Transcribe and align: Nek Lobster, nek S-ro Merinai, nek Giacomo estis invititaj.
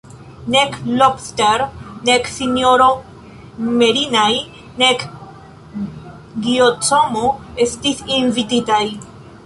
Nek 0.53 0.71
Lobster, 0.99 1.59
nek 2.07 2.23
S-ro 2.37 2.87
Merinai, 3.81 4.33
nek 4.85 5.07
Giacomo 6.47 7.29
estis 7.69 8.07
invititaj. 8.21 8.85